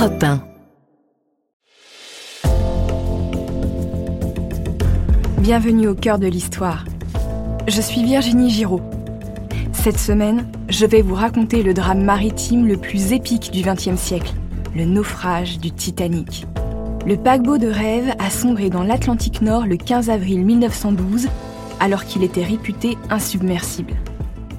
Europe 0.00 0.24
1. 0.24 0.40
Bienvenue 5.42 5.88
au 5.88 5.94
cœur 5.94 6.18
de 6.18 6.26
l'histoire. 6.26 6.86
Je 7.68 7.82
suis 7.82 8.02
Virginie 8.02 8.48
Giraud. 8.48 8.80
Cette 9.74 9.98
semaine, 9.98 10.50
je 10.70 10.86
vais 10.86 11.02
vous 11.02 11.14
raconter 11.14 11.62
le 11.62 11.74
drame 11.74 12.02
maritime 12.02 12.66
le 12.66 12.78
plus 12.78 13.12
épique 13.12 13.50
du 13.50 13.60
XXe 13.60 14.00
siècle, 14.00 14.32
le 14.74 14.86
naufrage 14.86 15.58
du 15.58 15.70
Titanic. 15.70 16.46
Le 17.06 17.18
paquebot 17.18 17.58
de 17.58 17.68
rêve 17.68 18.14
a 18.18 18.30
sombré 18.30 18.70
dans 18.70 18.84
l'Atlantique 18.84 19.42
Nord 19.42 19.66
le 19.66 19.76
15 19.76 20.08
avril 20.08 20.46
1912, 20.46 21.28
alors 21.78 22.06
qu'il 22.06 22.24
était 22.24 22.44
réputé 22.44 22.96
insubmersible. 23.10 23.92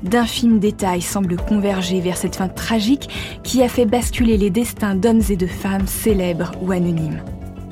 D'infimes 0.04 0.60
détails 0.60 1.02
semblent 1.02 1.38
converger 1.38 2.02
vers 2.02 2.18
cette 2.18 2.36
fin 2.36 2.48
tragique 2.48 3.10
qui 3.44 3.62
a 3.62 3.70
fait 3.70 3.86
basculer 3.86 4.38
les 4.38 4.50
destins 4.50 4.96
d'hommes 4.96 5.22
et 5.30 5.36
de 5.36 5.48
femmes 5.48 5.88
célèbres 5.88 6.52
ou 6.62 6.72
anonymes. 6.72 7.22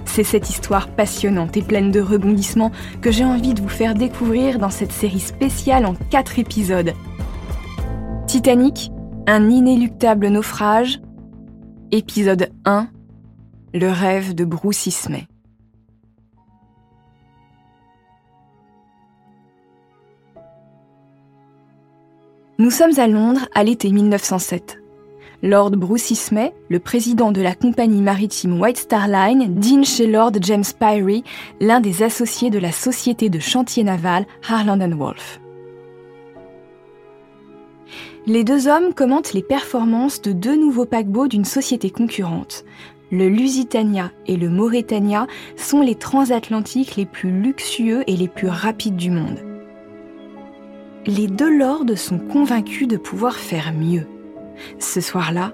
C'est 0.05 0.23
cette 0.23 0.49
histoire 0.49 0.89
passionnante 0.89 1.55
et 1.57 1.61
pleine 1.61 1.91
de 1.91 2.02
rebondissements 2.02 2.71
que 3.02 3.11
j'ai 3.11 3.25
envie 3.25 3.53
de 3.53 3.61
vous 3.61 3.69
faire 3.69 3.93
découvrir 3.93 4.59
dans 4.59 4.69
cette 4.69 4.91
série 4.91 5.19
spéciale 5.19 5.85
en 5.85 5.93
quatre 6.09 6.39
épisodes. 6.39 6.93
Titanic, 8.27 8.91
un 9.27 9.49
inéluctable 9.49 10.27
naufrage. 10.27 10.99
Épisode 11.91 12.49
1, 12.66 12.89
le 13.73 13.89
rêve 13.89 14.35
de 14.35 14.45
Bruce. 14.45 15.07
Nous 22.59 22.71
sommes 22.71 22.99
à 22.99 23.07
Londres 23.07 23.47
à 23.55 23.63
l'été 23.63 23.89
1907. 23.89 24.79
Lord 25.43 25.71
Bruce 25.77 26.11
Ismay, 26.11 26.53
le 26.67 26.79
président 26.79 27.31
de 27.31 27.41
la 27.41 27.55
compagnie 27.55 28.01
maritime 28.01 28.59
White 28.59 28.79
Star 28.79 29.07
Line, 29.07 29.55
dîne 29.55 29.85
chez 29.85 30.07
Lord 30.07 30.33
James 30.41 30.65
Pyrie, 30.77 31.23
l'un 31.61 31.79
des 31.79 32.03
associés 32.03 32.49
de 32.49 32.59
la 32.59 32.73
société 32.73 33.29
de 33.29 33.39
chantier 33.39 33.85
naval 33.85 34.25
Harland 34.45 34.93
Wolff. 34.93 35.39
Les 38.25 38.43
deux 38.43 38.67
hommes 38.67 38.94
commentent 38.94 39.31
les 39.31 39.41
performances 39.41 40.21
de 40.21 40.33
deux 40.33 40.57
nouveaux 40.57 40.85
paquebots 40.85 41.29
d'une 41.29 41.45
société 41.45 41.89
concurrente. 41.91 42.66
Le 43.09 43.29
Lusitania 43.29 44.11
et 44.27 44.35
le 44.35 44.49
Mauretania 44.49 45.27
sont 45.55 45.79
les 45.79 45.95
transatlantiques 45.95 46.97
les 46.97 47.05
plus 47.05 47.31
luxueux 47.31 48.03
et 48.07 48.17
les 48.17 48.27
plus 48.27 48.49
rapides 48.49 48.97
du 48.97 49.11
monde 49.11 49.39
les 51.09 51.27
deux 51.27 51.57
lords 51.57 51.97
sont 51.97 52.19
convaincus 52.19 52.88
de 52.88 52.95
pouvoir 52.95 53.35
faire 53.35 53.73
mieux. 53.73 54.05
Ce 54.77 55.02
soir-là, 55.02 55.53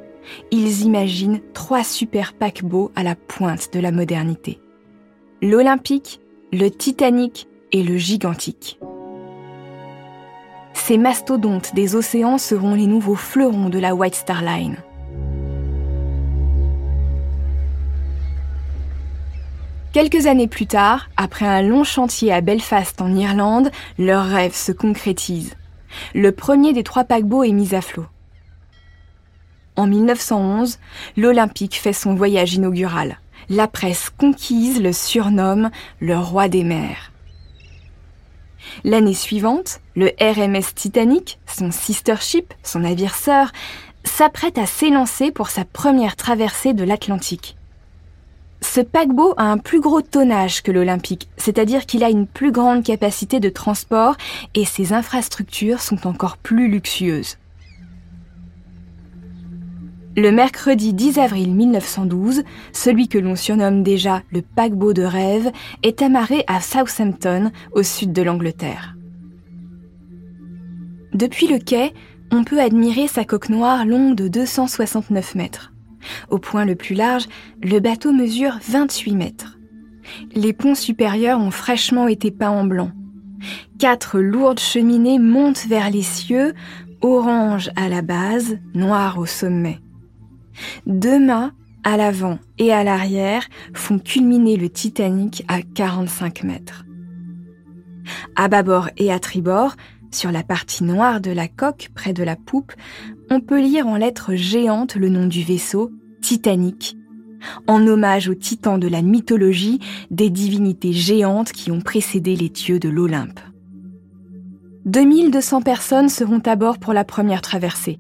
ils 0.52 0.82
imaginent 0.82 1.40
trois 1.54 1.84
super 1.84 2.34
paquebots 2.34 2.92
à 2.96 3.04
la 3.04 3.16
pointe 3.16 3.74
de 3.74 3.80
la 3.80 3.92
modernité. 3.92 4.60
L'Olympique, 5.42 6.20
le 6.52 6.70
Titanic 6.70 7.48
et 7.72 7.84
le 7.84 7.98
Gigantique. 7.98 8.80
Ces 10.74 10.98
mastodontes 10.98 11.74
des 11.74 11.96
océans 11.96 12.38
seront 12.38 12.76
les 12.76 12.88
nouveaux 12.88 13.16
fleurons 13.16 13.70
de 13.70 13.80
la 13.80 13.96
White 13.96 14.16
Star 14.16 14.42
Line. 14.44 14.76
Quelques 19.96 20.26
années 20.26 20.50
plus 20.50 20.68
tard, 20.68 21.08
après 21.16 21.46
un 21.46 21.62
long 21.62 21.86
chantier 21.86 22.34
à 22.34 22.42
Belfast 22.42 23.02
en 23.02 23.16
Irlande, 23.16 23.72
leur 23.98 24.26
rêve 24.26 24.54
se 24.54 24.74
concrétise. 24.74 25.56
Le 26.14 26.34
premier 26.34 26.74
des 26.74 26.84
trois 26.84 27.06
paquebots 27.06 27.46
est 27.46 27.54
mis 27.54 27.74
à 27.74 27.80
flot. 27.80 28.06
En 29.78 29.88
1911, 29.88 30.80
l'Olympique 31.16 31.80
fait 31.80 31.94
son 31.94 32.14
voyage 32.14 32.56
inaugural. 32.56 33.22
La 33.48 33.70
presse 33.70 34.10
conquise 34.10 34.82
le 34.82 34.92
surnomme 34.92 35.70
le 36.02 36.18
roi 36.18 36.50
des 36.50 36.66
mers. 36.66 37.14
L'année 38.84 39.14
suivante, 39.14 39.80
le 39.96 40.12
RMS 40.20 40.74
Titanic, 40.76 41.40
son 41.48 41.72
sister 41.72 42.18
ship, 42.20 42.54
son 42.64 42.80
navire 42.80 43.16
sœur, 43.16 43.54
s'apprête 44.04 44.58
à 44.58 44.66
s'élancer 44.66 45.32
pour 45.32 45.48
sa 45.48 45.64
première 45.64 46.18
traversée 46.18 46.74
de 46.74 46.84
l'Atlantique. 46.84 47.56
Ce 48.62 48.82
paquebot 48.82 49.34
a 49.38 49.44
un 49.44 49.58
plus 49.58 49.80
gros 49.80 50.02
tonnage 50.02 50.64
que 50.64 50.72
l'Olympique, 50.72 51.30
c'est-à-dire 51.38 51.86
qu'il 51.86 52.04
a 52.04 52.10
une 52.10 52.28
plus 52.28 52.52
grande 52.52 52.84
capacité 52.84 53.40
de 53.40 53.50
transport 53.50 54.16
et 54.54 54.66
ses 54.66 54.94
infrastructures 54.94 55.82
sont 55.82 56.08
encore 56.08 56.38
plus 56.38 56.70
luxueuses. 56.70 57.38
Le 60.18 60.32
mercredi 60.32 60.94
10 60.94 61.20
avril 61.20 61.54
1912, 61.54 62.44
celui 62.72 63.10
que 63.10 63.18
l'on 63.18 63.36
surnomme 63.36 63.84
déjà 63.84 64.24
le 64.32 64.42
paquebot 64.42 64.94
de 64.94 65.04
rêve 65.04 65.52
est 65.84 66.02
amarré 66.02 66.46
à 66.48 66.62
Southampton, 66.62 67.52
au 67.74 67.84
sud 67.84 68.14
de 68.14 68.22
l'Angleterre. 68.22 68.96
Depuis 71.14 71.48
le 71.48 71.60
quai, 71.60 71.94
on 72.32 72.46
peut 72.46 72.62
admirer 72.62 73.10
sa 73.10 73.26
coque 73.26 73.50
noire 73.50 73.86
longue 73.86 74.16
de 74.16 74.30
269 74.30 75.36
mètres. 75.36 75.74
Au 76.30 76.40
point 76.40 76.66
le 76.66 76.76
plus 76.76 76.96
large, 76.96 77.26
le 77.62 77.80
bateau 77.80 78.12
mesure 78.12 78.58
28 78.68 79.16
mètres. 79.16 79.58
Les 80.34 80.54
ponts 80.54 80.76
supérieurs 80.76 81.40
ont 81.40 81.52
fraîchement 81.52 82.08
été 82.08 82.32
peints 82.32 82.50
en 82.50 82.66
blanc. 82.66 82.92
Quatre 83.80 84.20
lourdes 84.20 84.60
cheminées 84.60 85.20
montent 85.20 85.66
vers 85.68 85.90
les 85.90 86.04
cieux, 86.04 86.54
orange 87.02 87.70
à 87.76 87.90
la 87.90 88.02
base, 88.02 88.58
noir 88.74 89.18
au 89.18 89.26
sommet. 89.26 89.80
Deux 90.86 91.20
mâts, 91.20 91.52
à 91.84 91.98
l'avant 91.98 92.40
et 92.58 92.72
à 92.74 92.84
l'arrière, 92.84 93.44
font 93.74 94.00
culminer 94.00 94.58
le 94.58 94.70
Titanic 94.70 95.44
à 95.48 95.62
45 95.62 96.44
mètres. 96.44 96.86
À 98.36 98.48
bâbord 98.48 98.90
et 98.98 99.12
à 99.12 99.20
tribord, 99.20 99.76
sur 100.16 100.32
la 100.32 100.44
partie 100.44 100.84
noire 100.84 101.22
de 101.22 101.32
la 101.32 101.48
coque, 101.48 101.90
près 101.94 102.14
de 102.14 102.24
la 102.24 102.36
poupe, 102.36 102.74
on 103.30 103.42
peut 103.42 103.62
lire 103.62 103.88
en 103.88 103.98
lettres 103.98 104.36
géantes 104.36 104.96
le 104.96 105.10
nom 105.10 105.28
du 105.28 105.44
vaisseau, 105.44 105.92
Titanic, 106.22 106.98
en 107.68 107.86
hommage 107.86 108.30
aux 108.30 108.36
titans 108.36 108.80
de 108.80 108.88
la 108.88 109.02
mythologie, 109.02 109.80
des 110.10 110.30
divinités 110.30 110.94
géantes 110.94 111.52
qui 111.52 111.72
ont 111.72 111.82
précédé 111.82 112.36
les 112.36 112.50
dieux 112.50 112.80
de 112.80 112.90
l'Olympe. 112.90 113.40
2200 114.86 115.62
personnes 115.62 116.10
seront 116.10 116.42
à 116.46 116.56
bord 116.56 116.80
pour 116.80 116.94
la 116.94 117.04
première 117.04 117.42
traversée. 117.42 118.00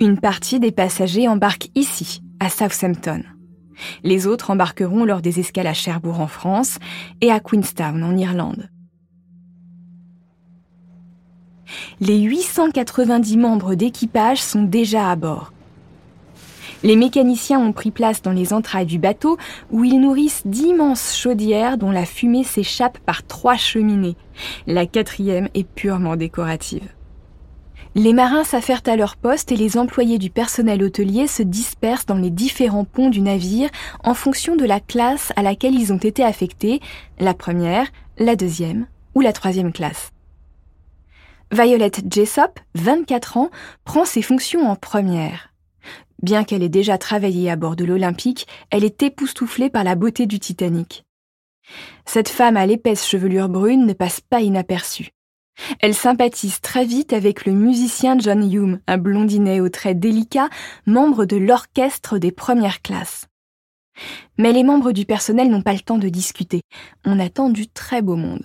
Une 0.00 0.18
partie 0.18 0.60
des 0.60 0.72
passagers 0.72 1.28
embarquent 1.28 1.70
ici, 1.74 2.22
à 2.40 2.50
Southampton. 2.50 3.22
Les 4.02 4.26
autres 4.26 4.50
embarqueront 4.50 5.04
lors 5.04 5.22
des 5.22 5.38
escales 5.38 5.66
à 5.68 5.74
Cherbourg 5.74 6.20
en 6.20 6.26
France 6.26 6.78
et 7.20 7.30
à 7.30 7.40
Queenstown 7.40 8.02
en 8.02 8.16
Irlande. 8.16 8.68
Les 12.00 12.18
890 12.18 13.36
membres 13.36 13.74
d'équipage 13.74 14.42
sont 14.42 14.62
déjà 14.62 15.10
à 15.10 15.16
bord. 15.16 15.52
Les 16.84 16.94
mécaniciens 16.94 17.58
ont 17.58 17.72
pris 17.72 17.90
place 17.90 18.22
dans 18.22 18.32
les 18.32 18.52
entrailles 18.52 18.86
du 18.86 18.98
bateau 18.98 19.36
où 19.70 19.84
ils 19.84 20.00
nourrissent 20.00 20.42
d'immenses 20.44 21.16
chaudières 21.16 21.76
dont 21.76 21.90
la 21.90 22.04
fumée 22.04 22.44
s'échappe 22.44 22.98
par 22.98 23.26
trois 23.26 23.56
cheminées. 23.56 24.16
La 24.66 24.86
quatrième 24.86 25.48
est 25.54 25.66
purement 25.66 26.14
décorative. 26.14 26.88
Les 27.94 28.12
marins 28.12 28.44
s'affairent 28.44 28.82
à 28.86 28.94
leur 28.94 29.16
poste 29.16 29.50
et 29.50 29.56
les 29.56 29.76
employés 29.76 30.18
du 30.18 30.30
personnel 30.30 30.84
hôtelier 30.84 31.26
se 31.26 31.42
dispersent 31.42 32.06
dans 32.06 32.14
les 32.14 32.30
différents 32.30 32.84
ponts 32.84 33.10
du 33.10 33.22
navire 33.22 33.70
en 34.04 34.14
fonction 34.14 34.54
de 34.54 34.64
la 34.64 34.78
classe 34.78 35.32
à 35.34 35.42
laquelle 35.42 35.74
ils 35.74 35.92
ont 35.92 35.98
été 35.98 36.22
affectés, 36.22 36.80
la 37.18 37.34
première, 37.34 37.88
la 38.18 38.36
deuxième 38.36 38.86
ou 39.16 39.20
la 39.20 39.32
troisième 39.32 39.72
classe. 39.72 40.12
Violet 41.50 41.92
Jessop, 42.10 42.60
24 42.74 43.38
ans, 43.38 43.50
prend 43.84 44.04
ses 44.04 44.20
fonctions 44.20 44.68
en 44.68 44.76
première. 44.76 45.54
Bien 46.22 46.44
qu'elle 46.44 46.62
ait 46.62 46.68
déjà 46.68 46.98
travaillé 46.98 47.50
à 47.50 47.56
bord 47.56 47.74
de 47.74 47.84
l'Olympique, 47.84 48.46
elle 48.70 48.84
est 48.84 49.02
époustouflée 49.02 49.70
par 49.70 49.82
la 49.82 49.94
beauté 49.94 50.26
du 50.26 50.40
Titanic. 50.40 51.06
Cette 52.04 52.28
femme 52.28 52.56
à 52.56 52.66
l'épaisse 52.66 53.06
chevelure 53.06 53.48
brune 53.48 53.86
ne 53.86 53.92
passe 53.94 54.20
pas 54.20 54.42
inaperçue. 54.42 55.10
Elle 55.80 55.94
sympathise 55.94 56.60
très 56.60 56.84
vite 56.84 57.12
avec 57.12 57.46
le 57.46 57.52
musicien 57.52 58.18
John 58.18 58.52
Hume, 58.52 58.80
un 58.86 58.98
blondinet 58.98 59.60
aux 59.60 59.68
traits 59.68 59.98
délicats, 59.98 60.50
membre 60.86 61.24
de 61.24 61.36
l'orchestre 61.36 62.18
des 62.18 62.30
premières 62.30 62.82
classes. 62.82 63.26
Mais 64.36 64.52
les 64.52 64.62
membres 64.62 64.92
du 64.92 65.04
personnel 65.04 65.50
n'ont 65.50 65.62
pas 65.62 65.72
le 65.72 65.80
temps 65.80 65.98
de 65.98 66.08
discuter. 66.08 66.60
On 67.04 67.18
attend 67.18 67.48
du 67.48 67.68
très 67.68 68.02
beau 68.02 68.16
monde. 68.16 68.44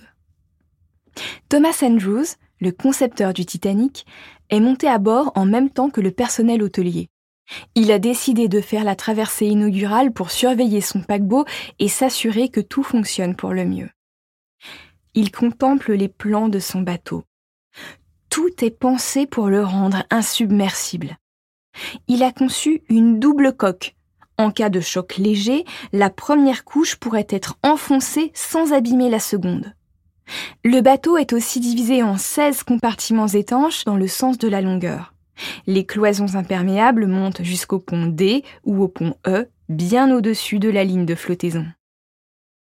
Thomas 1.48 1.78
Andrews, 1.82 2.34
le 2.64 2.72
concepteur 2.72 3.32
du 3.32 3.46
Titanic, 3.46 4.06
est 4.50 4.58
monté 4.58 4.88
à 4.88 4.98
bord 4.98 5.30
en 5.36 5.46
même 5.46 5.70
temps 5.70 5.90
que 5.90 6.00
le 6.00 6.10
personnel 6.10 6.62
hôtelier. 6.62 7.08
Il 7.74 7.92
a 7.92 7.98
décidé 7.98 8.48
de 8.48 8.60
faire 8.60 8.84
la 8.84 8.96
traversée 8.96 9.46
inaugurale 9.46 10.12
pour 10.12 10.30
surveiller 10.30 10.80
son 10.80 11.02
paquebot 11.02 11.44
et 11.78 11.88
s'assurer 11.88 12.48
que 12.48 12.60
tout 12.60 12.82
fonctionne 12.82 13.36
pour 13.36 13.52
le 13.52 13.66
mieux. 13.66 13.90
Il 15.14 15.30
contemple 15.30 15.92
les 15.92 16.08
plans 16.08 16.48
de 16.48 16.58
son 16.58 16.80
bateau. 16.80 17.22
Tout 18.30 18.64
est 18.64 18.76
pensé 18.76 19.26
pour 19.26 19.48
le 19.48 19.62
rendre 19.62 20.04
insubmersible. 20.10 21.18
Il 22.08 22.22
a 22.22 22.32
conçu 22.32 22.82
une 22.88 23.20
double 23.20 23.54
coque, 23.54 23.94
En 24.38 24.50
cas 24.50 24.70
de 24.70 24.80
choc 24.80 25.16
léger, 25.16 25.64
la 25.92 26.10
première 26.10 26.64
couche 26.64 26.96
pourrait 26.96 27.28
être 27.28 27.56
enfoncée 27.62 28.32
sans 28.34 28.72
abîmer 28.72 29.08
la 29.08 29.20
seconde. 29.20 29.74
Le 30.64 30.80
bateau 30.80 31.16
est 31.16 31.32
aussi 31.32 31.60
divisé 31.60 32.02
en 32.02 32.16
16 32.16 32.62
compartiments 32.62 33.28
étanches 33.28 33.84
dans 33.84 33.96
le 33.96 34.08
sens 34.08 34.38
de 34.38 34.48
la 34.48 34.60
longueur. 34.60 35.14
Les 35.66 35.84
cloisons 35.84 36.36
imperméables 36.36 37.06
montent 37.06 37.42
jusqu'au 37.42 37.78
pont 37.78 38.06
D 38.06 38.44
ou 38.64 38.82
au 38.82 38.88
pont 38.88 39.14
E, 39.26 39.48
bien 39.68 40.14
au-dessus 40.14 40.58
de 40.58 40.68
la 40.68 40.84
ligne 40.84 41.06
de 41.06 41.14
flottaison. 41.14 41.66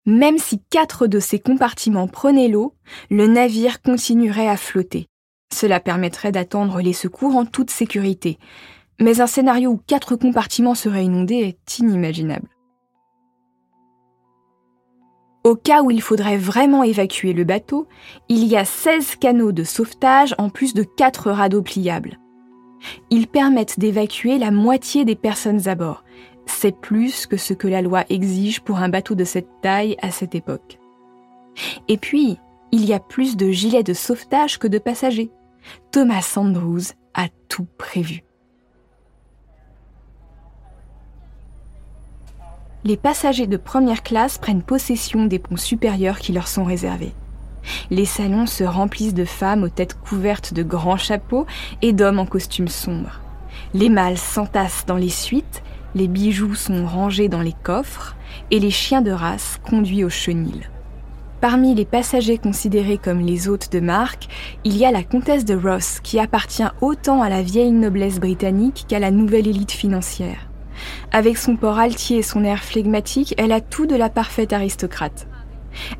Même 0.06 0.38
si 0.38 0.60
quatre 0.70 1.06
de 1.06 1.20
ces 1.20 1.38
compartiments 1.38 2.08
prenaient 2.08 2.48
l'eau, 2.48 2.74
le 3.10 3.26
navire 3.26 3.82
continuerait 3.82 4.48
à 4.48 4.56
flotter. 4.56 5.06
Cela 5.52 5.80
permettrait 5.80 6.32
d'attendre 6.32 6.80
les 6.80 6.92
secours 6.92 7.36
en 7.36 7.44
toute 7.44 7.70
sécurité. 7.70 8.38
Mais 9.00 9.20
un 9.20 9.26
scénario 9.26 9.70
où 9.70 9.80
quatre 9.86 10.16
compartiments 10.16 10.74
seraient 10.74 11.04
inondés 11.04 11.36
est 11.36 11.78
inimaginable. 11.78 12.48
Au 15.48 15.56
cas 15.56 15.80
où 15.80 15.90
il 15.90 16.02
faudrait 16.02 16.36
vraiment 16.36 16.82
évacuer 16.82 17.32
le 17.32 17.42
bateau, 17.42 17.88
il 18.28 18.44
y 18.44 18.54
a 18.54 18.66
16 18.66 19.16
canaux 19.16 19.50
de 19.50 19.64
sauvetage 19.64 20.34
en 20.36 20.50
plus 20.50 20.74
de 20.74 20.82
4 20.82 21.30
radeaux 21.30 21.62
pliables. 21.62 22.18
Ils 23.08 23.26
permettent 23.26 23.80
d'évacuer 23.80 24.36
la 24.36 24.50
moitié 24.50 25.06
des 25.06 25.16
personnes 25.16 25.66
à 25.66 25.74
bord. 25.74 26.04
C'est 26.44 26.78
plus 26.78 27.24
que 27.24 27.38
ce 27.38 27.54
que 27.54 27.66
la 27.66 27.80
loi 27.80 28.04
exige 28.10 28.60
pour 28.60 28.76
un 28.76 28.90
bateau 28.90 29.14
de 29.14 29.24
cette 29.24 29.48
taille 29.62 29.96
à 30.02 30.10
cette 30.10 30.34
époque. 30.34 30.78
Et 31.88 31.96
puis, 31.96 32.36
il 32.70 32.84
y 32.84 32.92
a 32.92 33.00
plus 33.00 33.38
de 33.38 33.50
gilets 33.50 33.82
de 33.82 33.94
sauvetage 33.94 34.58
que 34.58 34.68
de 34.68 34.76
passagers. 34.76 35.30
Thomas 35.92 36.34
Andrews 36.36 36.92
a 37.14 37.28
tout 37.48 37.66
prévu. 37.78 38.22
Les 42.84 42.96
passagers 42.96 43.48
de 43.48 43.56
première 43.56 44.04
classe 44.04 44.38
prennent 44.38 44.62
possession 44.62 45.26
des 45.26 45.40
ponts 45.40 45.56
supérieurs 45.56 46.20
qui 46.20 46.32
leur 46.32 46.46
sont 46.46 46.64
réservés. 46.64 47.12
Les 47.90 48.04
salons 48.04 48.46
se 48.46 48.62
remplissent 48.62 49.14
de 49.14 49.24
femmes 49.24 49.64
aux 49.64 49.68
têtes 49.68 49.98
couvertes 49.98 50.54
de 50.54 50.62
grands 50.62 50.96
chapeaux 50.96 51.44
et 51.82 51.92
d'hommes 51.92 52.20
en 52.20 52.26
costumes 52.26 52.68
sombres. 52.68 53.20
Les 53.74 53.88
mâles 53.88 54.16
s'entassent 54.16 54.86
dans 54.86 54.96
les 54.96 55.08
suites, 55.08 55.62
les 55.96 56.06
bijoux 56.06 56.54
sont 56.54 56.86
rangés 56.86 57.28
dans 57.28 57.42
les 57.42 57.54
coffres 57.64 58.16
et 58.50 58.60
les 58.60 58.70
chiens 58.70 59.02
de 59.02 59.10
race 59.10 59.58
conduits 59.68 60.04
au 60.04 60.10
chenil. 60.10 60.70
Parmi 61.40 61.74
les 61.74 61.84
passagers 61.84 62.38
considérés 62.38 62.98
comme 62.98 63.20
les 63.20 63.48
hôtes 63.48 63.72
de 63.72 63.80
marque, 63.80 64.28
il 64.64 64.76
y 64.76 64.84
a 64.84 64.92
la 64.92 65.02
comtesse 65.02 65.44
de 65.44 65.54
Ross 65.54 66.00
qui 66.02 66.18
appartient 66.18 66.64
autant 66.80 67.22
à 67.22 67.28
la 67.28 67.42
vieille 67.42 67.72
noblesse 67.72 68.20
britannique 68.20 68.86
qu'à 68.88 68.98
la 68.98 69.10
nouvelle 69.10 69.46
élite 69.48 69.72
financière. 69.72 70.47
Avec 71.10 71.38
son 71.38 71.56
port 71.56 71.78
altier 71.78 72.18
et 72.18 72.22
son 72.22 72.44
air 72.44 72.62
flegmatique, 72.62 73.34
elle 73.38 73.52
a 73.52 73.62
tout 73.62 73.86
de 73.86 73.96
la 73.96 74.10
parfaite 74.10 74.52
aristocrate. 74.52 75.26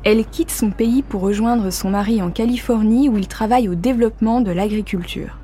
Elle 0.03 0.25
quitte 0.25 0.51
son 0.51 0.69
pays 0.69 1.01
pour 1.01 1.21
rejoindre 1.21 1.71
son 1.71 1.89
mari 1.89 2.21
en 2.21 2.29
Californie 2.29 3.09
où 3.09 3.17
il 3.17 3.27
travaille 3.27 3.69
au 3.69 3.75
développement 3.75 4.41
de 4.41 4.51
l'agriculture. 4.51 5.39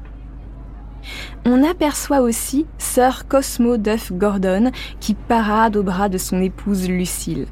On 1.46 1.64
aperçoit 1.64 2.22
aussi 2.22 2.66
Sir 2.78 3.28
Cosmo 3.28 3.78
Duff 3.78 4.12
Gordon 4.12 4.72
qui 5.00 5.14
parade 5.14 5.78
au 5.78 5.84
bras 5.84 6.10
de 6.10 6.18
son 6.18 6.42
épouse 6.42 6.88
Lucille. 6.88 7.48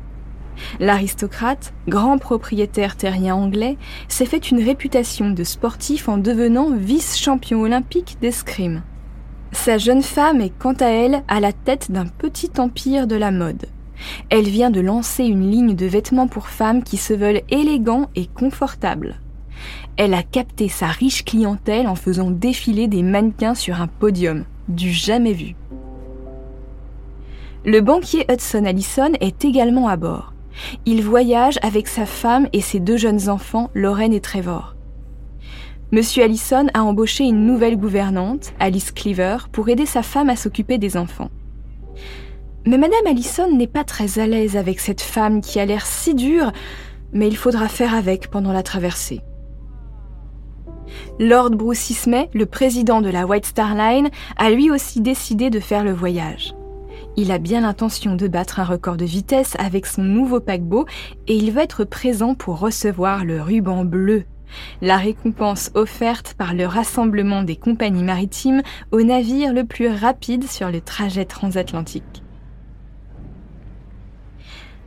L'aristocrate, 0.80 1.74
grand 1.88 2.20
propriétaire 2.20 2.96
terrien 2.96 3.36
anglais, 3.36 3.78
s'est 4.08 4.26
fait 4.26 4.52
une 4.52 4.64
réputation 4.64 5.32
de 5.32 5.44
sportif 5.44 6.10
en 6.10 6.18
devenant 6.18 6.72
vice-champion 6.72 7.62
olympique 7.62 8.18
d'escrime. 8.22 8.84
Sa 9.54 9.78
jeune 9.78 10.02
femme 10.02 10.42
est 10.42 10.52
quant 10.58 10.74
à 10.74 10.88
elle 10.88 11.24
à 11.28 11.40
la 11.40 11.54
tête 11.54 11.92
d'un 11.92 12.08
petit 12.08 12.52
empire 12.58 13.08
de 13.08 13.16
la 13.16 13.32
mode. 13.32 13.68
Elle 14.30 14.50
vient 14.50 14.72
de 14.72 14.82
lancer 14.82 15.24
une 15.24 15.50
ligne 15.50 15.76
de 15.76 15.86
vêtements 15.86 16.28
pour 16.28 16.48
femmes 16.48 16.84
qui 16.84 16.98
se 16.98 17.14
veulent 17.14 17.44
élégants 17.50 18.10
et 18.16 18.26
confortables. 18.26 19.22
Elle 19.96 20.16
a 20.16 20.24
capté 20.24 20.68
sa 20.68 20.88
riche 20.88 21.24
clientèle 21.24 21.88
en 21.88 21.96
faisant 21.96 22.32
défiler 22.32 22.88
des 22.88 23.04
mannequins 23.04 23.56
sur 23.56 23.80
un 23.80 23.88
podium, 23.88 24.44
du 24.68 24.92
jamais 24.92 25.34
vu. 25.34 25.56
Le 27.64 27.80
banquier 27.80 28.26
Hudson 28.30 28.66
Allison 28.66 29.12
est 29.22 29.46
également 29.46 29.88
à 29.88 29.96
bord. 29.96 30.34
Il 30.86 31.04
voyage 31.04 31.60
avec 31.62 31.88
sa 31.88 32.06
femme 32.06 32.50
et 32.54 32.62
ses 32.62 32.80
deux 32.80 32.98
jeunes 32.98 33.30
enfants, 33.30 33.70
Lorraine 33.74 34.14
et 34.14 34.20
Trevor. 34.20 34.76
Monsieur 35.94 36.24
Allison 36.24 36.66
a 36.74 36.84
embauché 36.84 37.24
une 37.24 37.46
nouvelle 37.46 37.78
gouvernante, 37.78 38.54
Alice 38.60 38.92
Cleaver, 38.92 39.38
pour 39.52 39.70
aider 39.70 39.86
sa 39.86 40.02
femme 40.02 40.28
à 40.28 40.36
s'occuper 40.36 40.80
des 40.80 40.98
enfants. 40.98 41.30
Mais 42.66 42.80
Madame 42.80 43.06
Allison 43.06 43.56
n'est 43.56 43.68
pas 43.68 43.84
très 43.84 44.18
à 44.18 44.26
l'aise 44.26 44.58
avec 44.58 44.80
cette 44.80 45.02
femme 45.02 45.40
qui 45.40 45.60
a 45.60 45.66
l'air 45.68 45.86
si 45.86 46.16
dure, 46.16 46.52
mais 47.12 47.28
il 47.28 47.38
faudra 47.38 47.68
faire 47.68 47.94
avec 47.94 48.32
pendant 48.32 48.52
la 48.52 48.64
traversée. 48.64 49.22
Lord 51.20 51.52
Bruce 51.52 51.92
Ismay, 51.92 52.28
le 52.34 52.48
président 52.48 53.02
de 53.02 53.12
la 53.12 53.28
White 53.28 53.46
Star 53.46 53.76
Line, 53.76 54.10
a 54.38 54.50
lui 54.50 54.72
aussi 54.72 55.00
décidé 55.00 55.52
de 55.52 55.60
faire 55.60 55.84
le 55.84 55.94
voyage. 55.94 56.56
Il 57.18 57.32
a 57.32 57.38
bien 57.38 57.62
l'intention 57.62 58.16
de 58.16 58.28
battre 58.28 58.60
un 58.60 58.66
record 58.66 58.98
de 58.98 59.06
vitesse 59.06 59.56
avec 59.60 59.86
son 59.86 60.02
nouveau 60.02 60.40
paquebot 60.40 60.88
et 61.28 61.36
il 61.36 61.52
va 61.52 61.62
être 61.62 61.84
présent 61.84 62.34
pour 62.34 62.58
recevoir 62.58 63.26
le 63.26 63.44
ruban 63.44 63.86
bleu, 63.86 64.24
la 64.82 64.98
récompense 64.98 65.72
offerte 65.74 66.34
par 66.38 66.54
le 66.54 66.66
rassemblement 66.66 67.44
des 67.44 67.56
compagnies 67.56 68.04
maritimes 68.04 68.62
au 68.92 69.02
navire 69.02 69.54
le 69.54 69.64
plus 69.64 69.88
rapide 69.88 70.50
sur 70.50 70.70
le 70.70 70.82
trajet 70.82 71.26
transatlantique. 71.26 72.24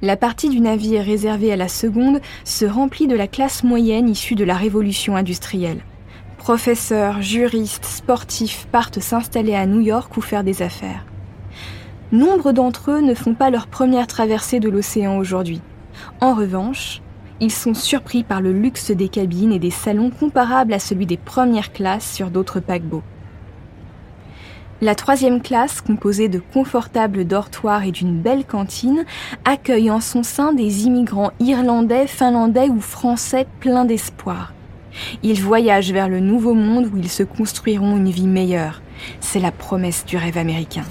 La 0.03 0.17
partie 0.17 0.51
du 0.51 0.61
navire 0.61 1.03
réservée 1.03 1.53
à 1.53 1.57
la 1.57 1.69
seconde 1.69 2.21
se 2.45 2.67
remplit 2.67 3.07
de 3.07 3.17
la 3.17 3.27
classe 3.27 3.65
moyenne 3.65 4.09
issue 4.09 4.35
de 4.35 4.45
la 4.45 4.55
révolution 4.55 5.17
industrielle. 5.17 5.81
Professeurs, 6.37 7.23
juristes, 7.23 7.87
sportifs 7.87 8.69
partent 8.71 9.01
s'installer 9.01 9.55
à 9.55 9.67
New 9.67 9.81
York 9.81 10.17
ou 10.17 10.21
faire 10.21 10.45
des 10.45 10.61
affaires. 10.61 11.07
Nombre 12.13 12.53
d'entre 12.53 12.93
eux 12.93 13.01
ne 13.01 13.15
font 13.15 13.35
pas 13.35 13.51
leur 13.51 13.67
première 13.67 14.07
traversée 14.07 14.61
de 14.61 14.69
l'océan 14.69 15.17
aujourd'hui. 15.17 15.61
En 16.21 16.35
revanche, 16.35 17.01
ils 17.41 17.53
sont 17.53 17.75
surpris 17.75 18.25
par 18.25 18.41
le 18.41 18.53
luxe 18.53 18.91
des 18.91 19.09
cabines 19.09 19.53
et 19.53 19.59
des 19.59 19.71
salons 19.71 20.11
comparables 20.11 20.73
à 20.73 20.79
celui 20.79 21.06
des 21.06 21.17
premières 21.17 21.73
classes 21.73 22.12
sur 22.12 22.31
d'autres 22.31 22.61
paquebots. 22.61 23.03
La 24.83 24.94
troisième 24.94 25.41
classe, 25.41 25.81
composée 25.81 26.29
de 26.29 26.38
confortables 26.38 27.25
dortoirs 27.25 27.85
et 27.85 27.93
d'une 27.93 28.21
belle 28.21 28.44
cantine, 28.44 29.06
accueille 29.47 29.91
en 29.91 30.01
son 30.01 30.22
sein 30.22 30.53
des 30.53 30.84
immigrants 30.84 31.32
irlandais, 31.41 32.06
finlandais 32.06 32.69
ou 32.69 32.81
français 32.81 33.46
pleins 33.60 33.87
d'espoir. 33.87 34.53
Ils 35.22 35.43
voyagent 35.43 35.93
vers 35.93 36.08
le 36.08 36.20
nouveau 36.20 36.55
monde 36.55 36.91
où 36.93 36.99
ils 36.99 37.10
se 37.10 37.22
construiront 37.22 37.96
une 37.96 38.10
vie 38.10 38.27
meilleure. 38.27 38.82
C'est 39.20 39.41
la 39.41 39.53
promesse 39.53 40.05
du 40.05 40.17
rêve 40.17 40.39
américain. 40.39 40.84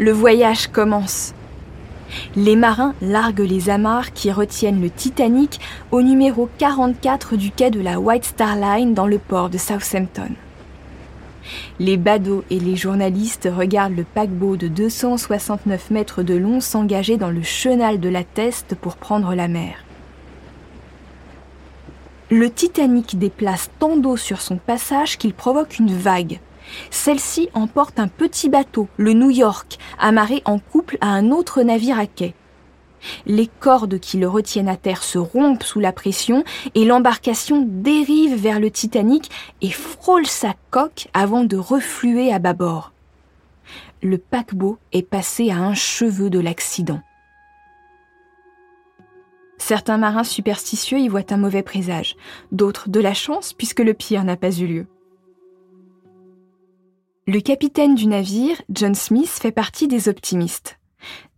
Le 0.00 0.12
voyage 0.12 0.68
commence. 0.68 1.34
Les 2.34 2.56
marins 2.56 2.94
larguent 3.02 3.46
les 3.46 3.68
amarres 3.68 4.14
qui 4.14 4.32
retiennent 4.32 4.80
le 4.80 4.88
Titanic 4.88 5.60
au 5.90 6.00
numéro 6.00 6.48
44 6.56 7.36
du 7.36 7.50
quai 7.50 7.70
de 7.70 7.82
la 7.82 8.00
White 8.00 8.24
Star 8.24 8.56
Line 8.56 8.94
dans 8.94 9.06
le 9.06 9.18
port 9.18 9.50
de 9.50 9.58
Southampton. 9.58 10.30
Les 11.78 11.98
badauds 11.98 12.44
et 12.48 12.58
les 12.58 12.76
journalistes 12.76 13.46
regardent 13.54 13.94
le 13.94 14.04
paquebot 14.04 14.56
de 14.56 14.68
269 14.68 15.90
mètres 15.90 16.22
de 16.22 16.34
long 16.34 16.62
s'engager 16.62 17.18
dans 17.18 17.28
le 17.28 17.42
chenal 17.42 18.00
de 18.00 18.08
la 18.08 18.24
Teste 18.24 18.76
pour 18.76 18.96
prendre 18.96 19.34
la 19.34 19.48
mer. 19.48 19.84
Le 22.30 22.48
Titanic 22.48 23.18
déplace 23.18 23.68
tant 23.78 23.98
d'eau 23.98 24.16
sur 24.16 24.40
son 24.40 24.56
passage 24.56 25.18
qu'il 25.18 25.34
provoque 25.34 25.78
une 25.78 25.92
vague. 25.92 26.40
Celle-ci 26.90 27.48
emporte 27.54 27.98
un 27.98 28.08
petit 28.08 28.48
bateau, 28.48 28.88
le 28.96 29.12
New 29.12 29.30
York, 29.30 29.78
amarré 29.98 30.42
en 30.44 30.58
couple 30.58 30.98
à 31.00 31.08
un 31.08 31.30
autre 31.30 31.62
navire 31.62 31.98
à 31.98 32.06
quai. 32.06 32.34
Les 33.26 33.46
cordes 33.46 33.98
qui 33.98 34.18
le 34.18 34.28
retiennent 34.28 34.68
à 34.68 34.76
terre 34.76 35.02
se 35.02 35.18
rompent 35.18 35.62
sous 35.62 35.80
la 35.80 35.92
pression 35.92 36.44
et 36.74 36.84
l'embarcation 36.84 37.64
dérive 37.66 38.34
vers 38.34 38.60
le 38.60 38.70
Titanic 38.70 39.30
et 39.62 39.70
frôle 39.70 40.26
sa 40.26 40.54
coque 40.70 41.08
avant 41.14 41.44
de 41.44 41.56
refluer 41.56 42.32
à 42.32 42.38
bâbord. 42.38 42.92
Le 44.02 44.18
paquebot 44.18 44.78
est 44.92 45.02
passé 45.02 45.50
à 45.50 45.56
un 45.56 45.74
cheveu 45.74 46.30
de 46.30 46.38
l'accident. 46.38 47.00
Certains 49.58 49.98
marins 49.98 50.24
superstitieux 50.24 50.98
y 50.98 51.08
voient 51.08 51.32
un 51.32 51.36
mauvais 51.36 51.62
présage, 51.62 52.16
d'autres 52.50 52.88
de 52.88 52.98
la 52.98 53.14
chance 53.14 53.52
puisque 53.52 53.80
le 53.80 53.94
pire 53.94 54.24
n'a 54.24 54.36
pas 54.36 54.50
eu 54.58 54.66
lieu. 54.66 54.86
Le 57.32 57.38
capitaine 57.38 57.94
du 57.94 58.08
navire, 58.08 58.60
John 58.70 58.96
Smith, 58.96 59.28
fait 59.28 59.52
partie 59.52 59.86
des 59.86 60.08
optimistes. 60.08 60.80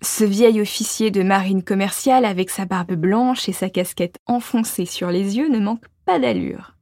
Ce 0.01 0.25
vieil 0.25 0.59
officier 0.59 1.11
de 1.11 1.23
marine 1.23 1.63
commerciale 1.63 2.25
avec 2.25 2.49
sa 2.49 2.65
barbe 2.65 2.95
blanche 2.95 3.47
et 3.47 3.53
sa 3.53 3.69
casquette 3.69 4.17
enfoncée 4.27 4.87
sur 4.87 5.11
les 5.11 5.37
yeux 5.37 5.51
ne 5.51 5.59
manque 5.59 5.85
pas 6.07 6.19
d'allure. 6.19 6.79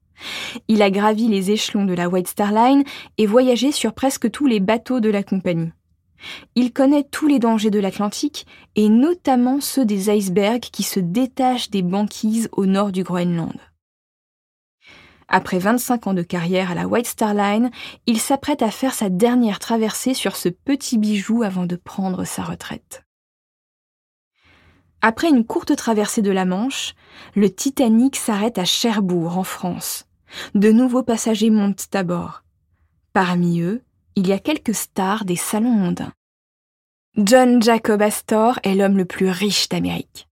Il 0.69 0.81
a 0.81 0.93
gravi 0.93 1.26
les 1.26 1.50
échelons 1.50 1.87
de 1.87 1.93
la 1.93 2.09
White 2.09 2.29
Star 2.29 2.52
Line 2.52 2.85
et 3.19 3.26
voyagé 3.26 3.73
sur 3.73 3.95
presque 3.95 4.31
tous 4.31 4.47
les 4.47 4.61
bateaux 4.61 5.00
de 5.00 5.11
la 5.11 5.25
compagnie. 5.25 5.73
Il 6.55 6.73
connaît 6.73 7.02
tous 7.02 7.26
les 7.26 7.40
dangers 7.40 7.71
de 7.71 7.81
l'Atlantique 7.81 8.47
et 8.76 8.88
notamment 8.88 9.61
ceux 9.61 9.85
des 9.85 10.09
icebergs 10.09 10.61
qui 10.61 10.85
se 10.85 11.00
détachent 11.00 11.71
des 11.71 11.83
banquises 11.83 12.49
au 12.52 12.64
nord 12.64 12.93
du 12.93 13.02
Groenland. 13.02 13.59
Après 15.33 15.61
25 15.61 16.09
ans 16.09 16.15
de 16.15 16.23
carrière 16.23 16.73
à 16.73 16.75
la 16.75 16.89
White 16.89 17.07
Star 17.07 17.35
Line, 17.35 17.71
il 18.07 18.19
s'apprête 18.19 18.63
à 18.63 18.71
faire 18.73 18.93
sa 18.93 19.09
dernière 19.09 19.61
traversée 19.61 20.13
sur 20.13 20.35
ce 20.35 20.49
petit 20.49 20.99
bijou 20.99 21.45
avant 21.45 21.67
de 21.67 21.77
prendre 21.77 22.25
sa 22.25 22.43
retraite. 22.43 23.05
Après 25.03 25.29
une 25.29 25.47
courte 25.47 25.75
traversée 25.77 26.21
de 26.21 26.33
la 26.33 26.45
Manche, 26.45 26.95
le 27.37 27.49
Titanic 27.49 28.17
s'arrête 28.17 28.59
à 28.59 28.65
Cherbourg, 28.65 29.39
en 29.39 29.45
France. 29.45 30.07
De 30.55 30.73
nouveaux 30.73 31.05
passagers 31.05 31.51
montent 31.51 31.89
à 31.95 32.03
bord. 32.03 32.43
Parmi 33.13 33.61
eux, 33.61 33.83
il 34.17 34.27
y 34.27 34.33
a 34.33 34.39
quelques 34.41 34.75
stars 34.75 35.25
des 35.25 35.37
salons 35.37 35.71
mondains. 35.71 36.13
John 37.17 37.63
Jacob 37.63 38.03
Astor 38.03 38.59
est 38.65 38.75
l'homme 38.75 38.97
le 38.97 39.05
plus 39.05 39.31
riche 39.31 39.69
d'Amérique. 39.69 40.29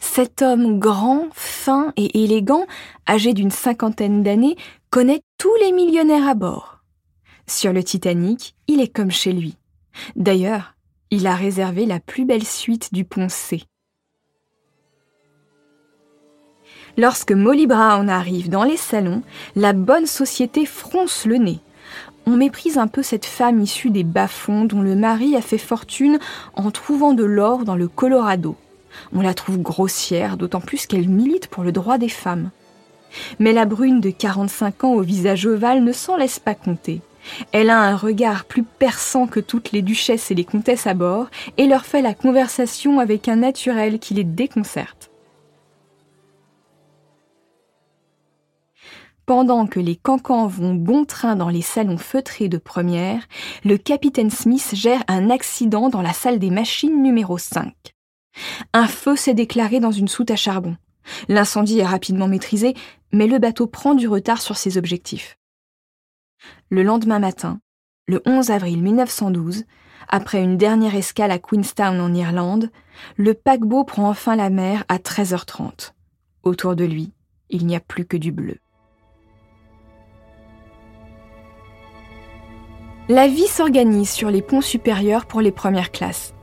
Cet 0.00 0.42
homme 0.42 0.78
grand, 0.78 1.28
fin 1.32 1.92
et 1.96 2.22
élégant, 2.22 2.66
âgé 3.08 3.32
d'une 3.32 3.50
cinquantaine 3.50 4.22
d'années, 4.22 4.56
connaît 4.90 5.22
tous 5.38 5.54
les 5.60 5.72
millionnaires 5.72 6.28
à 6.28 6.34
bord. 6.34 6.80
Sur 7.46 7.72
le 7.72 7.82
Titanic, 7.82 8.54
il 8.68 8.80
est 8.80 8.88
comme 8.88 9.10
chez 9.10 9.32
lui. 9.32 9.56
D'ailleurs, 10.16 10.74
il 11.10 11.26
a 11.26 11.34
réservé 11.34 11.86
la 11.86 12.00
plus 12.00 12.24
belle 12.24 12.44
suite 12.44 12.92
du 12.92 13.04
pont 13.04 13.28
C. 13.28 13.62
Lorsque 16.96 17.32
Molly 17.32 17.66
Brown 17.66 18.08
arrive 18.08 18.48
dans 18.48 18.62
les 18.62 18.76
salons, 18.76 19.22
la 19.56 19.72
bonne 19.72 20.06
société 20.06 20.64
fronce 20.64 21.26
le 21.26 21.36
nez. 21.36 21.58
On 22.26 22.36
méprise 22.36 22.78
un 22.78 22.86
peu 22.86 23.02
cette 23.02 23.26
femme 23.26 23.60
issue 23.60 23.90
des 23.90 24.04
bas-fonds 24.04 24.64
dont 24.64 24.80
le 24.80 24.94
mari 24.94 25.36
a 25.36 25.42
fait 25.42 25.58
fortune 25.58 26.18
en 26.54 26.70
trouvant 26.70 27.12
de 27.12 27.24
l'or 27.24 27.64
dans 27.64 27.76
le 27.76 27.88
Colorado. 27.88 28.56
On 29.12 29.20
la 29.20 29.34
trouve 29.34 29.58
grossière, 29.58 30.36
d'autant 30.36 30.60
plus 30.60 30.86
qu'elle 30.86 31.08
milite 31.08 31.48
pour 31.48 31.64
le 31.64 31.72
droit 31.72 31.98
des 31.98 32.08
femmes. 32.08 32.50
Mais 33.38 33.52
la 33.52 33.64
brune 33.64 34.00
de 34.00 34.10
45 34.10 34.84
ans 34.84 34.94
au 34.94 35.02
visage 35.02 35.46
ovale 35.46 35.84
ne 35.84 35.92
s'en 35.92 36.16
laisse 36.16 36.38
pas 36.38 36.54
compter. 36.54 37.00
Elle 37.52 37.70
a 37.70 37.80
un 37.80 37.96
regard 37.96 38.44
plus 38.44 38.62
perçant 38.62 39.26
que 39.26 39.40
toutes 39.40 39.72
les 39.72 39.82
duchesses 39.82 40.30
et 40.30 40.34
les 40.34 40.44
comtesses 40.44 40.86
à 40.86 40.94
bord 40.94 41.28
et 41.56 41.66
leur 41.66 41.86
fait 41.86 42.02
la 42.02 42.14
conversation 42.14 43.00
avec 43.00 43.28
un 43.28 43.36
naturel 43.36 43.98
qui 43.98 44.14
les 44.14 44.24
déconcerte. 44.24 45.10
Pendant 49.26 49.66
que 49.66 49.80
les 49.80 49.96
cancans 49.96 50.46
vont 50.46 50.74
bon 50.74 51.06
train 51.06 51.34
dans 51.34 51.48
les 51.48 51.62
salons 51.62 51.96
feutrés 51.96 52.50
de 52.50 52.58
première, 52.58 53.26
le 53.64 53.78
capitaine 53.78 54.30
Smith 54.30 54.72
gère 54.74 55.02
un 55.08 55.30
accident 55.30 55.88
dans 55.88 56.02
la 56.02 56.12
salle 56.12 56.38
des 56.38 56.50
machines 56.50 57.02
numéro 57.02 57.38
5. 57.38 57.93
Un 58.72 58.86
feu 58.86 59.16
s'est 59.16 59.34
déclaré 59.34 59.80
dans 59.80 59.92
une 59.92 60.08
soute 60.08 60.30
à 60.30 60.36
charbon. 60.36 60.76
L'incendie 61.28 61.80
est 61.80 61.86
rapidement 61.86 62.28
maîtrisé, 62.28 62.74
mais 63.12 63.26
le 63.26 63.38
bateau 63.38 63.66
prend 63.66 63.94
du 63.94 64.08
retard 64.08 64.40
sur 64.40 64.56
ses 64.56 64.78
objectifs. 64.78 65.38
Le 66.70 66.82
lendemain 66.82 67.18
matin, 67.18 67.60
le 68.06 68.20
11 68.26 68.50
avril 68.50 68.82
1912, 68.82 69.64
après 70.08 70.42
une 70.42 70.58
dernière 70.58 70.94
escale 70.94 71.30
à 71.30 71.38
Queenstown 71.38 72.00
en 72.00 72.12
Irlande, 72.12 72.70
le 73.16 73.34
paquebot 73.34 73.84
prend 73.84 74.08
enfin 74.08 74.36
la 74.36 74.50
mer 74.50 74.84
à 74.88 74.98
13h30. 74.98 75.92
Autour 76.42 76.76
de 76.76 76.84
lui, 76.84 77.12
il 77.48 77.66
n'y 77.66 77.76
a 77.76 77.80
plus 77.80 78.04
que 78.04 78.16
du 78.16 78.32
bleu. 78.32 78.58
La 83.08 83.28
vie 83.28 83.46
s'organise 83.46 84.10
sur 84.10 84.30
les 84.30 84.42
ponts 84.42 84.62
supérieurs 84.62 85.26
pour 85.26 85.40
les 85.40 85.52
premières 85.52 85.92
classes. 85.92 86.34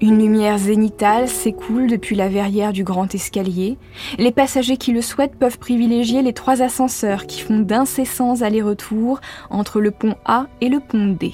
Une 0.00 0.18
lumière 0.18 0.58
zénitale 0.58 1.28
s'écoule 1.28 1.88
depuis 1.88 2.16
la 2.16 2.28
verrière 2.28 2.72
du 2.72 2.84
grand 2.84 3.14
escalier. 3.14 3.78
Les 4.18 4.32
passagers 4.32 4.76
qui 4.76 4.92
le 4.92 5.02
souhaitent 5.02 5.36
peuvent 5.36 5.58
privilégier 5.58 6.22
les 6.22 6.32
trois 6.32 6.62
ascenseurs 6.62 7.26
qui 7.26 7.40
font 7.40 7.60
d'incessants 7.60 8.42
allers-retours 8.42 9.20
entre 9.50 9.80
le 9.80 9.90
pont 9.90 10.14
A 10.24 10.46
et 10.60 10.68
le 10.68 10.80
pont 10.80 11.16
D. 11.18 11.32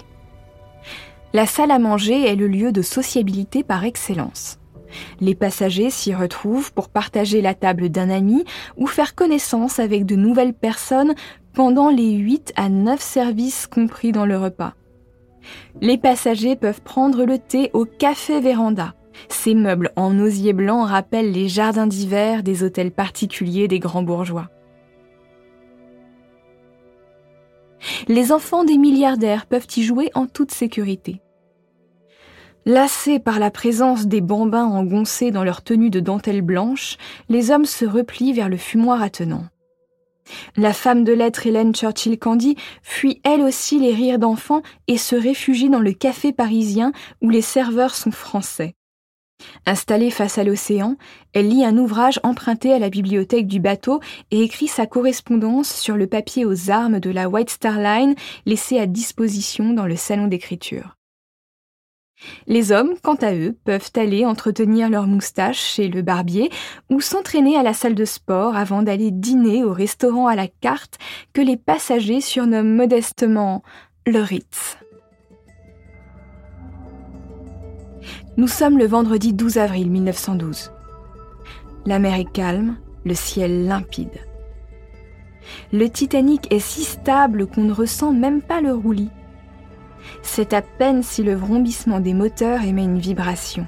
La 1.33 1.47
salle 1.47 1.71
à 1.71 1.79
manger 1.79 2.27
est 2.27 2.37
le 2.37 2.49
lieu 2.49 2.73
de 2.73 2.83
sociabilité 2.83 3.63
par 3.63 3.85
excellence. 3.85 4.59
Les 5.21 5.35
passagers 5.35 5.91
s'y 5.91 6.15
retrouvent 6.15 6.73
pour 6.73 6.89
partager 6.89 7.41
la 7.41 7.55
table 7.55 7.91
d'un 7.91 8.11
ami 8.11 8.45
ou 8.77 8.87
faire 8.87 9.15
connaissance 9.15 9.79
avec 9.79 10.05
de 10.05 10.17
nouvelles 10.17 10.55
personnes 10.55 11.15
pendant 11.53 11.89
les 11.89 12.13
8 12.13 12.53
à 12.57 12.69
9 12.69 13.01
services 13.01 13.67
compris 13.67 14.13
dans 14.13 14.27
le 14.27 14.39
repas. 14.39 14.75
Les 15.81 15.99
passagers 15.99 16.57
peuvent 16.57 16.83
prendre 16.83 17.25
le 17.25 17.39
thé 17.39 17.71
au 17.73 17.85
café 17.85 18.41
véranda. 18.41 18.95
Ces 19.29 19.55
meubles 19.55 19.93
en 19.97 20.19
osier 20.19 20.53
blanc 20.53 20.85
rappellent 20.85 21.33
les 21.33 21.49
jardins 21.49 21.87
d'hiver 21.87 22.43
des 22.43 22.63
hôtels 22.63 22.93
particuliers 22.93 23.69
des 23.69 23.79
grands 23.79 24.03
bourgeois. 24.03 24.49
Les 28.09 28.33
enfants 28.33 28.65
des 28.65 28.79
milliardaires 28.79 29.47
peuvent 29.47 29.67
y 29.77 29.83
jouer 29.83 30.11
en 30.15 30.27
toute 30.27 30.53
sécurité. 30.53 31.21
Lassés 32.67 33.19
par 33.19 33.39
la 33.39 33.51
présence 33.51 34.07
des 34.07 34.21
bambins 34.21 34.67
engoncés 34.67 35.31
dans 35.31 35.45
leur 35.45 35.63
tenue 35.63 35.89
de 35.89 36.01
dentelle 36.01 36.43
blanche, 36.43 36.99
les 37.29 37.51
hommes 37.51 37.65
se 37.65 37.87
replient 37.87 38.35
vers 38.35 38.51
le 38.51 38.59
fumoir 38.59 39.01
attenant. 39.01 39.45
La 40.57 40.73
femme 40.73 41.05
de 41.05 41.13
lettres 41.13 41.47
Hélène 41.47 41.75
Churchill 41.75 42.19
Candy 42.19 42.57
fuit 42.83 43.21
elle 43.25 43.43
aussi 43.43 43.79
les 43.79 43.95
rires 43.95 44.19
d'enfants 44.19 44.63
et 44.89 44.99
se 44.99 45.17
réfugie 45.17 45.71
dans 45.71 45.81
le 45.81 45.93
café 45.93 46.33
parisien 46.33 46.93
où 47.21 47.31
les 47.31 47.43
serveurs 47.43 47.95
sont 47.95 48.11
français. 48.11 48.75
Installée 49.67 50.11
face 50.11 50.39
à 50.39 50.45
l'océan, 50.45 50.97
elle 51.33 51.49
lit 51.49 51.65
un 51.65 51.79
ouvrage 51.79 52.21
emprunté 52.23 52.73
à 52.73 52.79
la 52.79 52.91
bibliothèque 52.91 53.47
du 53.47 53.61
bateau 53.61 54.01
et 54.31 54.43
écrit 54.43 54.69
sa 54.69 54.87
correspondance 54.87 55.73
sur 55.73 55.97
le 55.97 56.07
papier 56.07 56.45
aux 56.45 56.71
armes 56.71 57.01
de 57.01 57.11
la 57.11 57.29
White 57.29 57.51
Star 57.51 57.79
Line 57.79 58.15
laissé 58.47 58.79
à 58.79 58.87
disposition 58.87 59.73
dans 59.73 59.87
le 59.87 59.97
salon 59.97 60.27
d'écriture. 60.27 60.97
Les 62.47 62.73
hommes, 62.73 62.95
quant 63.03 63.17
à 63.17 63.35
eux, 63.35 63.57
peuvent 63.65 63.91
aller 63.97 64.27
entretenir 64.27 64.91
leurs 64.91 65.07
moustaches 65.07 65.63
chez 65.63 65.89
le 65.89 66.03
barbier 66.03 66.51
ou 66.91 67.01
s'entraîner 67.01 67.57
à 67.57 67.63
la 67.63 67.73
salle 67.73 67.95
de 67.95 68.05
sport 68.05 68.57
avant 68.57 68.83
d'aller 68.83 69.11
dîner 69.11 69.65
au 69.65 69.73
restaurant 69.73 70.27
à 70.27 70.37
la 70.37 70.49
carte 70.49 70.99
que 71.33 71.41
les 71.41 71.57
passagers 71.57 72.21
surnomment 72.21 72.77
modestement 72.77 73.63
le 74.07 74.21
Ritz. 74.21 74.77
Nous 78.37 78.49
sommes 78.49 78.79
le 78.79 78.87
vendredi 78.87 79.33
12 79.33 79.59
avril 79.59 79.91
1912. 79.91 80.73
La 81.87 81.99
mer 81.99 82.15
est 82.15 82.33
calme, 82.33 82.77
le 83.05 83.15
ciel 83.15 83.67
limpide. 83.67 84.21
Le 85.73 85.89
Titanic 85.89 86.53
est 86.53 86.61
si 86.61 86.85
stable 86.85 87.47
qu'on 87.47 87.65
ne 87.65 87.73
ressent 87.73 88.13
même 88.13 88.41
pas 88.43 88.61
le 88.61 88.73
roulis. 88.73 89.11
C'est 90.23 90.53
à 90.53 90.63
peine 90.63 91.03
si 91.03 91.23
le 91.23 91.35
vrombissement 91.35 92.01
des 92.01 92.15
moteurs 92.15 92.63
émet 92.63 92.85
une 92.85 92.99
vibration. 92.99 93.67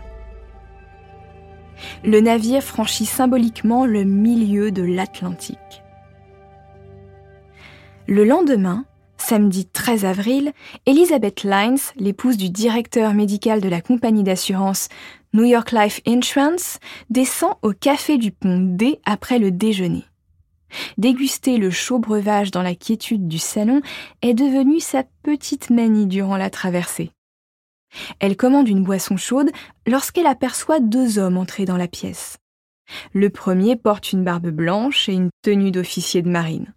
Le 2.04 2.20
navire 2.20 2.62
franchit 2.62 3.06
symboliquement 3.06 3.86
le 3.86 4.04
milieu 4.04 4.70
de 4.70 4.82
l'Atlantique. 4.82 5.58
Le 8.06 8.24
lendemain, 8.24 8.84
samedi 9.16 9.66
13 9.66 10.04
avril, 10.04 10.52
Elizabeth 10.86 11.44
Lines, 11.44 11.78
l'épouse 11.96 12.36
du 12.36 12.50
directeur 12.50 13.14
médical 13.14 13.60
de 13.60 13.68
la 13.68 13.80
compagnie 13.80 14.24
d'assurance 14.24 14.88
New 15.32 15.44
York 15.44 15.72
Life 15.72 16.00
Insurance, 16.06 16.78
descend 17.10 17.54
au 17.62 17.72
café 17.72 18.18
du 18.18 18.32
pont 18.32 18.58
D 18.58 19.00
après 19.04 19.38
le 19.38 19.50
déjeuner. 19.50 20.04
Déguster 20.98 21.58
le 21.58 21.70
chaud 21.70 21.98
breuvage 21.98 22.50
dans 22.50 22.62
la 22.62 22.74
quiétude 22.74 23.28
du 23.28 23.38
salon 23.38 23.80
est 24.22 24.34
devenu 24.34 24.80
sa 24.80 25.04
petite 25.22 25.70
manie 25.70 26.06
durant 26.06 26.36
la 26.36 26.50
traversée. 26.50 27.10
Elle 28.20 28.36
commande 28.36 28.68
une 28.68 28.84
boisson 28.84 29.16
chaude 29.16 29.50
lorsqu'elle 29.86 30.26
aperçoit 30.26 30.80
deux 30.80 31.18
hommes 31.18 31.36
entrer 31.36 31.64
dans 31.64 31.76
la 31.76 31.88
pièce. 31.88 32.38
Le 33.12 33.30
premier 33.30 33.76
porte 33.76 34.12
une 34.12 34.24
barbe 34.24 34.48
blanche 34.48 35.08
et 35.08 35.14
une 35.14 35.30
tenue 35.42 35.70
d'officier 35.70 36.22
de 36.22 36.30
marine. 36.30 36.72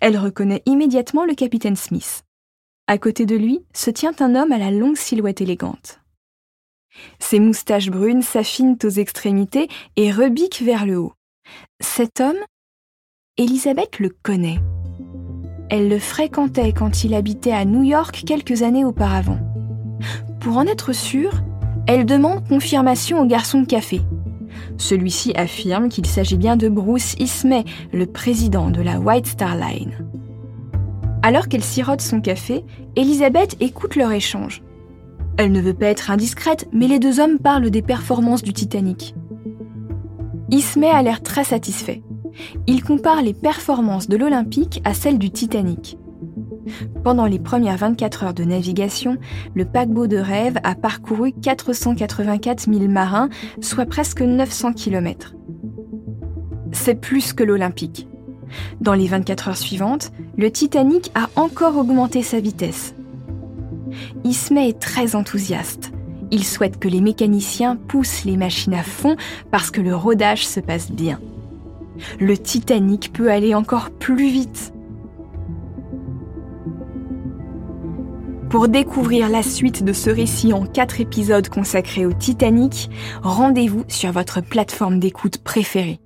Elle 0.00 0.18
reconnaît 0.18 0.62
immédiatement 0.66 1.24
le 1.24 1.34
capitaine 1.34 1.76
Smith. 1.76 2.22
À 2.86 2.98
côté 2.98 3.26
de 3.26 3.36
lui 3.36 3.64
se 3.72 3.90
tient 3.90 4.14
un 4.20 4.34
homme 4.34 4.52
à 4.52 4.58
la 4.58 4.70
longue 4.70 4.96
silhouette 4.96 5.40
élégante. 5.40 6.00
Ses 7.18 7.40
moustaches 7.40 7.90
brunes 7.90 8.22
s'affinent 8.22 8.76
aux 8.84 8.88
extrémités 8.88 9.68
et 9.96 10.12
rebiquent 10.12 10.62
vers 10.62 10.84
le 10.84 10.98
haut. 10.98 11.14
Cet 11.80 12.20
homme 12.20 12.38
Elisabeth 13.38 13.98
le 13.98 14.10
connaît. 14.10 14.58
Elle 15.70 15.88
le 15.88 15.98
fréquentait 15.98 16.74
quand 16.74 17.02
il 17.02 17.14
habitait 17.14 17.52
à 17.52 17.64
New 17.64 17.82
York 17.82 18.24
quelques 18.26 18.60
années 18.60 18.84
auparavant. 18.84 19.38
Pour 20.38 20.58
en 20.58 20.66
être 20.66 20.92
sûre, 20.92 21.32
elle 21.86 22.04
demande 22.04 22.46
confirmation 22.46 23.22
au 23.22 23.24
garçon 23.24 23.62
de 23.62 23.66
café. 23.66 24.02
Celui-ci 24.76 25.32
affirme 25.34 25.88
qu'il 25.88 26.04
s'agit 26.04 26.36
bien 26.36 26.58
de 26.58 26.68
Bruce 26.68 27.14
Ismay, 27.18 27.64
le 27.90 28.04
président 28.04 28.68
de 28.68 28.82
la 28.82 29.00
White 29.00 29.28
Star 29.28 29.56
Line. 29.56 30.06
Alors 31.22 31.48
qu'elle 31.48 31.64
sirote 31.64 32.02
son 32.02 32.20
café, 32.20 32.66
Elisabeth 32.96 33.56
écoute 33.60 33.96
leur 33.96 34.12
échange. 34.12 34.62
Elle 35.38 35.52
ne 35.52 35.62
veut 35.62 35.72
pas 35.72 35.86
être 35.86 36.10
indiscrète, 36.10 36.68
mais 36.70 36.86
les 36.86 36.98
deux 36.98 37.18
hommes 37.18 37.38
parlent 37.38 37.70
des 37.70 37.80
performances 37.80 38.42
du 38.42 38.52
Titanic. 38.52 39.14
Ismay 40.50 40.90
a 40.90 41.02
l'air 41.02 41.22
très 41.22 41.44
satisfait. 41.44 42.02
Il 42.66 42.82
compare 42.82 43.22
les 43.22 43.34
performances 43.34 44.08
de 44.08 44.16
l'Olympique 44.16 44.80
à 44.84 44.94
celles 44.94 45.18
du 45.18 45.30
Titanic. 45.30 45.98
Pendant 47.02 47.26
les 47.26 47.38
premières 47.38 47.76
24 47.76 48.24
heures 48.24 48.34
de 48.34 48.44
navigation, 48.44 49.18
le 49.54 49.64
paquebot 49.64 50.06
de 50.06 50.16
rêve 50.16 50.58
a 50.62 50.74
parcouru 50.74 51.32
484 51.32 52.72
000 52.72 52.88
marins, 52.88 53.28
soit 53.60 53.86
presque 53.86 54.22
900 54.22 54.72
km. 54.74 55.34
C'est 56.72 56.94
plus 56.94 57.32
que 57.32 57.44
l'Olympique. 57.44 58.08
Dans 58.80 58.94
les 58.94 59.06
24 59.06 59.48
heures 59.48 59.56
suivantes, 59.56 60.12
le 60.36 60.50
Titanic 60.50 61.10
a 61.14 61.28
encore 61.36 61.76
augmenté 61.76 62.22
sa 62.22 62.40
vitesse. 62.40 62.94
Ismay 64.24 64.70
est 64.70 64.78
très 64.78 65.16
enthousiaste. 65.16 65.92
Il 66.30 66.44
souhaite 66.44 66.78
que 66.78 66.88
les 66.88 67.02
mécaniciens 67.02 67.76
poussent 67.76 68.24
les 68.24 68.38
machines 68.38 68.74
à 68.74 68.82
fond 68.82 69.16
parce 69.50 69.70
que 69.70 69.82
le 69.82 69.94
rodage 69.94 70.46
se 70.46 70.60
passe 70.60 70.90
bien. 70.90 71.20
Le 72.20 72.36
Titanic 72.36 73.12
peut 73.12 73.30
aller 73.30 73.54
encore 73.54 73.90
plus 73.90 74.28
vite. 74.28 74.72
Pour 78.52 78.68
découvrir 78.68 79.30
la 79.30 79.42
suite 79.42 79.82
de 79.82 79.94
ce 79.94 80.10
récit 80.10 80.52
en 80.52 80.66
quatre 80.66 81.00
épisodes 81.00 81.48
consacrés 81.48 82.04
au 82.04 82.12
Titanic, 82.12 82.90
rendez-vous 83.22 83.84
sur 83.88 84.12
votre 84.12 84.42
plateforme 84.42 85.00
d'écoute 85.00 85.38
préférée. 85.38 86.01